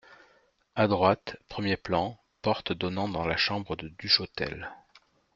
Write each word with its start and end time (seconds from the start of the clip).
À 0.73 0.87
droite, 0.87 1.37
premier 1.47 1.77
plan, 1.77 2.17
porte 2.41 2.73
donnant 2.73 3.07
dans 3.07 3.23
la 3.27 3.37
chambre 3.37 3.75
de 3.75 3.89
Duchotel. 3.99 4.71